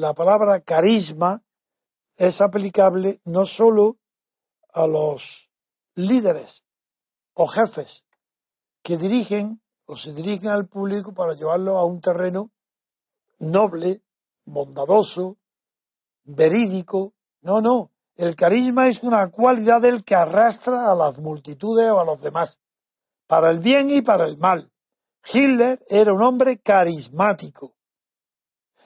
La 0.00 0.14
palabra 0.14 0.62
carisma 0.62 1.42
es 2.16 2.40
aplicable 2.40 3.20
no 3.24 3.44
sólo 3.44 3.98
a 4.72 4.86
los 4.86 5.50
líderes 5.94 6.66
o 7.34 7.46
jefes 7.46 8.06
que 8.82 8.96
dirigen 8.96 9.62
o 9.84 9.96
se 9.96 10.14
dirigen 10.14 10.48
al 10.48 10.68
público 10.68 11.12
para 11.12 11.34
llevarlo 11.34 11.76
a 11.76 11.84
un 11.84 12.00
terreno 12.00 12.50
noble, 13.40 14.02
bondadoso, 14.46 15.36
verídico. 16.24 17.12
No, 17.42 17.60
no. 17.60 17.90
El 18.16 18.36
carisma 18.36 18.88
es 18.88 19.02
una 19.02 19.30
cualidad 19.30 19.82
del 19.82 20.02
que 20.02 20.14
arrastra 20.14 20.90
a 20.90 20.94
las 20.94 21.18
multitudes 21.18 21.90
o 21.90 22.00
a 22.00 22.04
los 22.04 22.22
demás, 22.22 22.60
para 23.26 23.50
el 23.50 23.58
bien 23.58 23.90
y 23.90 24.00
para 24.00 24.24
el 24.26 24.38
mal. 24.38 24.70
Hitler 25.30 25.78
era 25.88 26.14
un 26.14 26.22
hombre 26.22 26.58
carismático. 26.58 27.74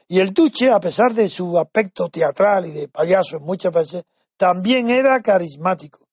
Y 0.07 0.21
el 0.21 0.33
Duce, 0.33 0.71
a 0.71 0.81
pesar 0.81 1.15
de 1.15 1.29
su 1.29 1.59
aspecto 1.59 2.09
teatral 2.09 2.67
y 2.67 2.73
de 2.73 2.89
payaso 2.89 3.41
muchas 3.41 3.73
veces, 3.73 4.05
también 4.37 4.91
era 4.91 5.21
carismático. 5.21 6.07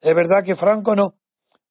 Es 0.00 0.14
verdad 0.14 0.44
que 0.44 0.56
Franco 0.56 0.94
no. 0.94 1.14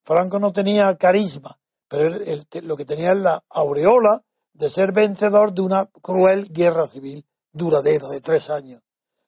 Franco 0.03 0.39
no 0.39 0.53
tenía 0.53 0.95
carisma, 0.97 1.59
pero 1.87 2.15
él, 2.15 2.47
lo 2.61 2.77
que 2.77 2.85
tenía 2.85 3.11
es 3.11 3.17
la 3.17 3.43
aureola 3.49 4.21
de 4.53 4.69
ser 4.69 4.91
vencedor 4.91 5.53
de 5.53 5.61
una 5.61 5.85
cruel 6.01 6.51
guerra 6.51 6.87
civil 6.87 7.25
duradera 7.51 8.07
de 8.07 8.21
tres 8.21 8.49
años. 8.49 8.81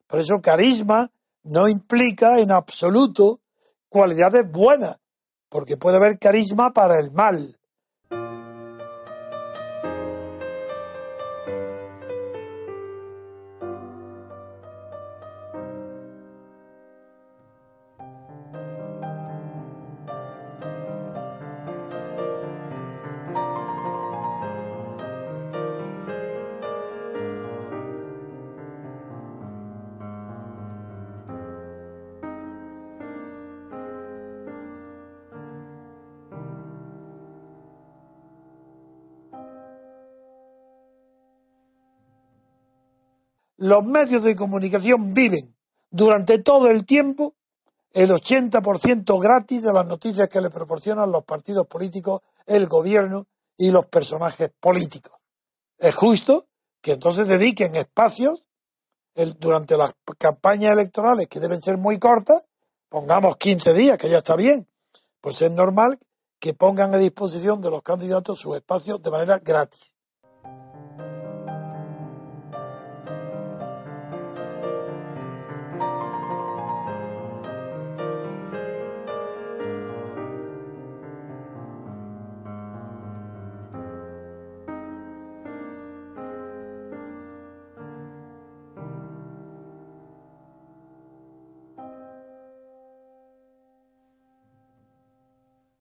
Por 0.07 0.19
eso 0.19 0.39
carisma 0.41 1.09
no 1.43 1.67
implica 1.67 2.39
en 2.39 2.51
absoluto 2.51 3.39
cualidades 3.89 4.49
buenas, 4.49 4.97
porque 5.49 5.77
puede 5.77 5.97
haber 5.97 6.19
carisma 6.19 6.71
para 6.71 6.99
el 6.99 7.11
mal, 7.11 7.56
los 43.57 43.83
medios 43.83 44.23
de 44.23 44.35
comunicación 44.35 45.13
viven 45.13 45.55
durante 45.89 46.39
todo 46.39 46.69
el 46.69 46.85
tiempo 46.85 47.35
el 47.91 48.11
80% 48.11 49.19
gratis 49.19 49.63
de 49.63 49.73
las 49.73 49.85
noticias 49.85 50.29
que 50.29 50.41
le 50.41 50.49
proporcionan 50.49 51.11
los 51.11 51.23
partidos 51.23 51.65
políticos, 51.67 52.21
el 52.45 52.67
gobierno 52.67 53.25
y 53.57 53.71
los 53.71 53.85
personajes 53.87 54.51
políticos. 54.59 55.17
Es 55.77 55.95
justo 55.95 56.45
que 56.81 56.93
entonces 56.93 57.27
dediquen 57.27 57.75
espacios 57.75 58.47
durante 59.39 59.77
las 59.77 59.93
campañas 60.19 60.73
electorales, 60.73 61.27
que 61.27 61.39
deben 61.39 61.61
ser 61.61 61.77
muy 61.77 61.97
cortas, 61.97 62.45
pongamos 62.87 63.37
15 63.37 63.73
días, 63.73 63.97
que 63.97 64.09
ya 64.09 64.19
está 64.19 64.35
bien, 64.35 64.67
pues 65.19 65.41
es 65.41 65.51
normal 65.51 65.97
que 66.39 66.53
pongan 66.53 66.93
a 66.93 66.99
disposición 66.99 67.61
de 67.61 67.71
los 67.71 67.81
candidatos 67.81 68.39
sus 68.39 68.55
espacios 68.55 69.01
de 69.01 69.09
manera 69.09 69.39
gratis. 69.39 69.96